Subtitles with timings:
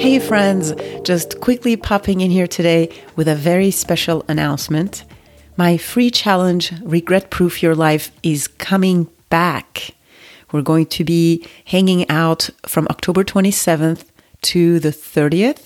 [0.00, 5.04] Hey, friends, just quickly popping in here today with a very special announcement.
[5.58, 9.90] My free challenge, Regret Proof Your Life, is coming back.
[10.52, 14.06] We're going to be hanging out from October 27th
[14.40, 15.64] to the 30th.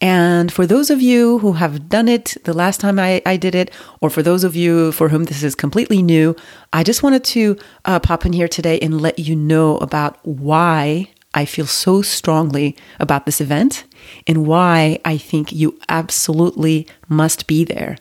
[0.00, 3.54] And for those of you who have done it the last time I, I did
[3.54, 6.34] it, or for those of you for whom this is completely new,
[6.72, 11.10] I just wanted to uh, pop in here today and let you know about why
[11.36, 13.84] I feel so strongly about this event
[14.26, 17.98] and why I think you absolutely must be there.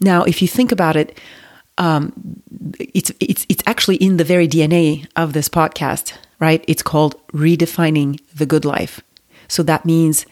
[0.00, 1.18] Now, if you think about it,
[1.76, 2.12] um,
[2.78, 6.64] it's it's it's actually in the very DNA of this podcast, right?
[6.66, 9.00] It's called redefining the good life.
[9.46, 10.24] So that means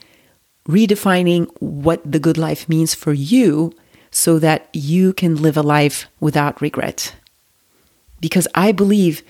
[0.67, 3.71] redefining what the good life means for you
[4.09, 7.15] so that you can live a life without regret.
[8.19, 9.21] Because I believe,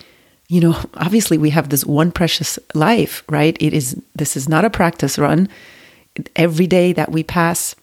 [0.48, 3.58] you know, obviously we have this one precious life, right?
[3.60, 5.50] It is this is not a practice run.
[6.36, 7.76] Every day that we pass,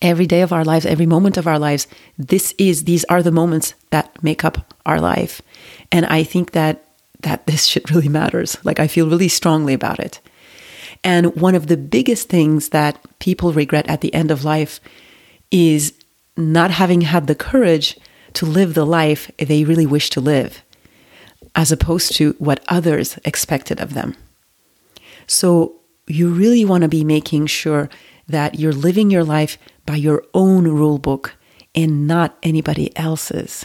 [0.00, 3.32] every day of our lives, every moment of our lives, this is these are the
[3.32, 5.42] moments that make up our life.
[5.90, 6.84] And I think that
[7.22, 8.56] that this shit really matters.
[8.64, 10.20] Like I feel really strongly about it.
[11.02, 14.80] And one of the biggest things that people regret at the end of life
[15.50, 15.92] is
[16.36, 17.98] not having had the courage
[18.34, 20.62] to live the life they really wish to live,
[21.54, 24.16] as opposed to what others expected of them.
[25.26, 27.88] So, you really want to be making sure
[28.26, 31.36] that you're living your life by your own rule book
[31.74, 33.64] and not anybody else's.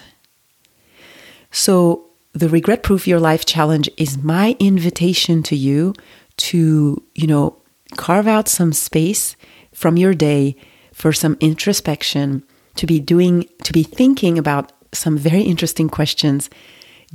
[1.51, 5.93] So, the Regret Proof Your Life Challenge is my invitation to you
[6.37, 7.57] to, you know,
[7.95, 9.35] carve out some space
[9.71, 10.55] from your day
[10.91, 12.43] for some introspection,
[12.75, 16.49] to be doing, to be thinking about some very interesting questions,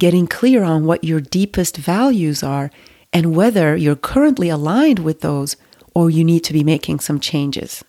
[0.00, 2.70] getting clear on what your deepest values are
[3.12, 5.56] and whether you're currently aligned with those
[5.94, 7.84] or you need to be making some changes.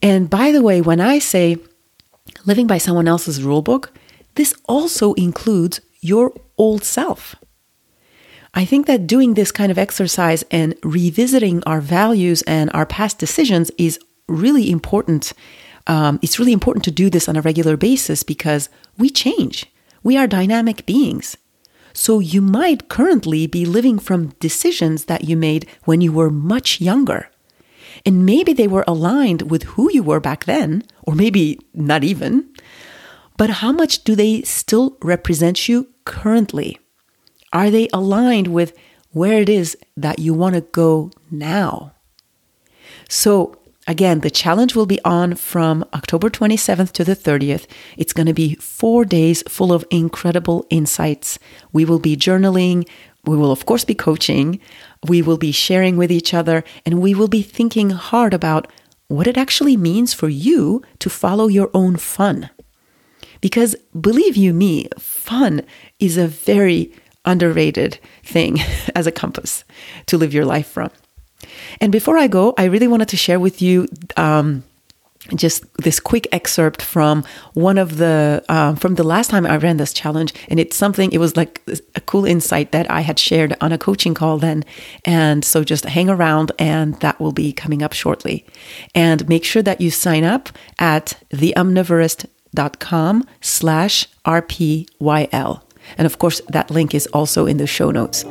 [0.00, 1.56] And by the way, when I say
[2.44, 3.88] living by someone else's rulebook,
[4.34, 7.34] this also includes your old self.
[8.54, 13.18] I think that doing this kind of exercise and revisiting our values and our past
[13.18, 13.98] decisions is
[14.28, 15.32] really important.
[15.86, 19.66] Um, it's really important to do this on a regular basis because we change.
[20.02, 21.36] We are dynamic beings.
[21.92, 26.80] So you might currently be living from decisions that you made when you were much
[26.80, 27.30] younger.
[28.06, 32.48] And maybe they were aligned with who you were back then, or maybe not even.
[33.36, 36.78] But how much do they still represent you currently?
[37.52, 38.76] Are they aligned with
[39.10, 41.92] where it is that you want to go now?
[43.08, 47.66] So, again, the challenge will be on from October 27th to the 30th.
[47.96, 51.38] It's going to be four days full of incredible insights.
[51.72, 52.88] We will be journaling.
[53.24, 54.60] We will, of course, be coaching.
[55.08, 58.70] We will be sharing with each other, and we will be thinking hard about
[59.08, 62.50] what it actually means for you to follow your own fun.
[63.40, 65.62] Because believe you me, fun
[65.98, 66.92] is a very
[67.24, 68.58] underrated thing
[68.94, 69.64] as a compass
[70.06, 70.90] to live your life from.
[71.80, 74.64] And before I go, I really wanted to share with you um,
[75.34, 79.76] just this quick excerpt from one of the um, from the last time I ran
[79.76, 81.12] this challenge, and it's something.
[81.12, 81.62] It was like
[81.94, 84.64] a cool insight that I had shared on a coaching call then,
[85.04, 88.44] and so just hang around, and that will be coming up shortly.
[88.94, 90.48] And make sure that you sign up
[90.78, 95.62] at theomnivorist.com slash rpyl.
[95.98, 98.24] And of course, that link is also in the show notes.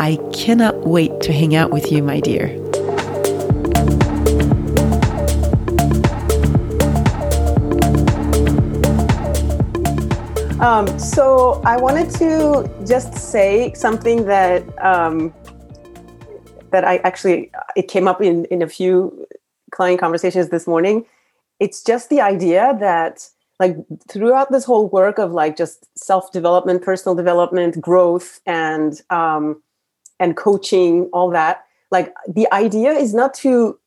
[0.00, 2.46] I cannot wait to hang out with you, my dear.
[10.58, 15.34] Um, so I wanted to just say something that um,
[16.70, 19.26] that I actually it came up in in a few
[19.70, 21.04] client conversations this morning.
[21.58, 23.28] It's just the idea that
[23.58, 23.76] like
[24.08, 29.62] throughout this whole work of like just self development, personal development, growth, and um,
[30.20, 31.64] and coaching, all that.
[31.90, 33.78] Like the idea is not to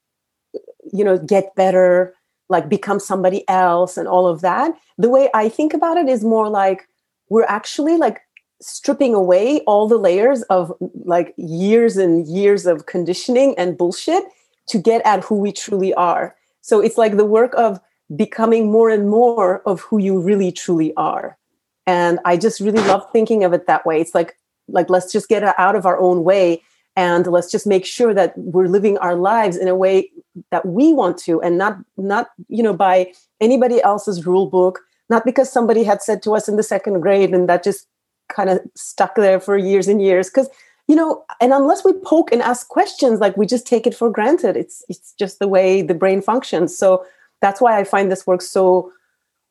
[0.91, 2.13] you know get better
[2.49, 4.73] like become somebody else and all of that.
[4.97, 6.87] The way i think about it is more like
[7.29, 8.21] we're actually like
[8.61, 10.71] stripping away all the layers of
[11.03, 14.23] like years and years of conditioning and bullshit
[14.67, 16.35] to get at who we truly are.
[16.61, 17.79] So it's like the work of
[18.15, 21.37] becoming more and more of who you really truly are.
[21.85, 23.99] And i just really love thinking of it that way.
[23.99, 24.37] It's like
[24.67, 26.61] like let's just get out of our own way
[26.95, 30.09] and let's just make sure that we're living our lives in a way
[30.51, 33.11] that we want to and not not you know by
[33.41, 34.79] anybody else's rule book
[35.09, 37.87] not because somebody had said to us in the second grade and that just
[38.29, 40.49] kind of stuck there for years and years because
[40.87, 44.09] you know, and unless we poke and ask questions, like we just take it for
[44.09, 44.57] granted.
[44.57, 46.77] It's it's just the way the brain functions.
[46.77, 47.05] So
[47.41, 48.91] that's why I find this work so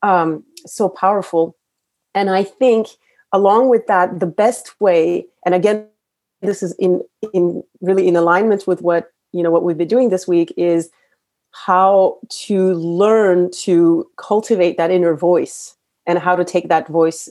[0.03, 1.57] um, so powerful.
[2.15, 2.89] And I think
[3.33, 5.87] along with that, the best way, and again,
[6.43, 7.03] this is in
[7.33, 10.91] in really in alignment with what you know what we've been doing this week is
[11.53, 15.77] how to learn to cultivate that inner voice
[16.07, 17.29] and how to take that voice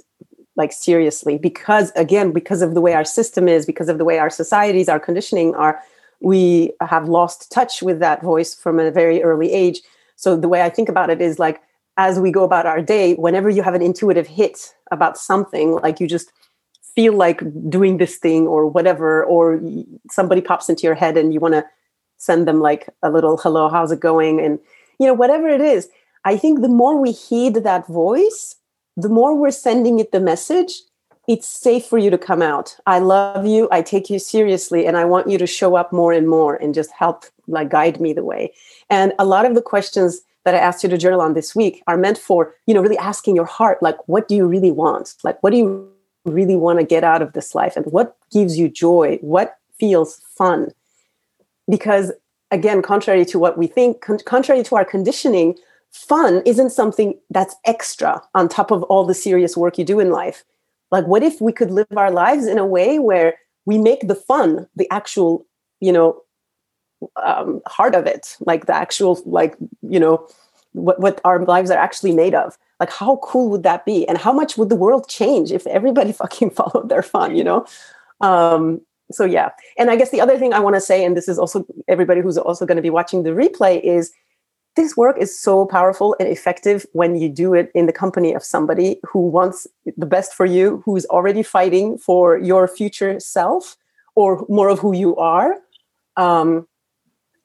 [0.55, 1.37] like seriously.
[1.37, 4.89] Because again because of the way our system is because of the way our societies
[4.89, 5.81] our conditioning are
[6.21, 9.81] we have lost touch with that voice from a very early age.
[10.15, 11.61] So the way i think about it is like
[11.97, 15.99] as we go about our day whenever you have an intuitive hit about something like
[15.99, 16.31] you just
[16.95, 19.61] feel like doing this thing or whatever or
[20.09, 21.65] somebody pops into your head and you want to
[22.17, 24.59] send them like a little hello how's it going and
[24.99, 25.89] you know whatever it is
[26.25, 28.57] i think the more we heed that voice
[28.97, 30.81] the more we're sending it the message,
[31.27, 32.75] it's safe for you to come out.
[32.85, 33.67] I love you.
[33.71, 34.85] I take you seriously.
[34.85, 38.01] And I want you to show up more and more and just help like guide
[38.01, 38.53] me the way.
[38.89, 41.83] And a lot of the questions that I asked you to journal on this week
[41.87, 45.15] are meant for, you know, really asking your heart, like, what do you really want?
[45.23, 45.91] Like, what do you
[46.25, 47.75] really want to get out of this life?
[47.75, 49.17] And what gives you joy?
[49.21, 50.71] What feels fun?
[51.69, 52.11] Because
[52.51, 55.57] again, contrary to what we think, con- contrary to our conditioning,
[55.91, 60.11] fun isn't something that's extra on top of all the serious work you do in
[60.11, 60.43] life.
[60.91, 63.35] Like, what if we could live our lives in a way where
[63.65, 65.45] we make the fun the actual,
[65.79, 66.21] you know,
[67.23, 70.27] um, heart of it, like the actual, like, you know,
[70.73, 72.57] what, what our lives are actually made of.
[72.79, 74.07] Like, how cool would that be?
[74.07, 77.65] And how much would the world change if everybody fucking followed their fun, you know?
[78.21, 78.81] Um,
[79.11, 79.49] so, yeah.
[79.77, 82.21] And I guess the other thing I want to say, and this is also everybody
[82.21, 84.11] who's also going to be watching the replay, is
[84.75, 88.43] this work is so powerful and effective when you do it in the company of
[88.43, 89.67] somebody who wants
[89.97, 93.75] the best for you, who's already fighting for your future self
[94.15, 95.57] or more of who you are.
[96.15, 96.67] Um,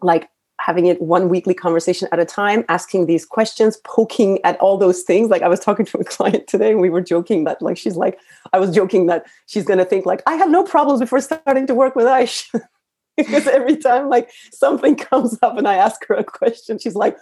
[0.02, 0.28] like
[0.58, 5.02] having it one weekly conversation at a time, asking these questions, poking at all those
[5.02, 5.28] things.
[5.28, 7.96] Like I was talking to a client today and we were joking that like she's
[7.96, 8.18] like,
[8.52, 11.74] I was joking that she's gonna think like, I had no problems before starting to
[11.74, 12.48] work with Aish.
[13.16, 17.16] because every time like something comes up and I ask her a question, she's like,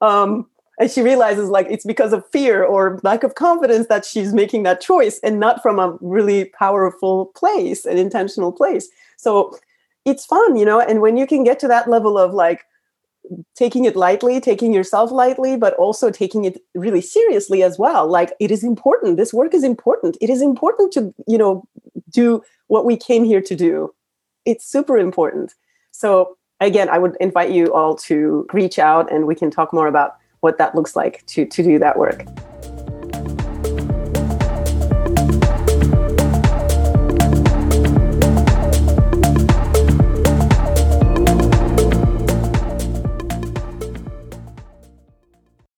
[0.00, 0.46] um,
[0.78, 4.64] and she realizes like it's because of fear or lack of confidence that she's making
[4.64, 8.88] that choice and not from a really powerful place, an intentional place.
[9.16, 9.56] So
[10.04, 12.64] it's fun, you know, and when you can get to that level of like
[13.54, 18.06] taking it lightly, taking yourself lightly, but also taking it really seriously as well.
[18.06, 19.16] Like it is important.
[19.16, 20.18] This work is important.
[20.20, 21.66] It is important to, you know,
[22.10, 23.94] do what we came here to do
[24.44, 25.54] it's super important.
[25.90, 29.86] So again, I would invite you all to reach out and we can talk more
[29.86, 32.24] about what that looks like to, to do that work.